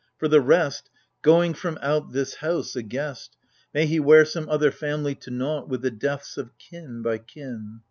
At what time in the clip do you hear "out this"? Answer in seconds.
1.79-2.33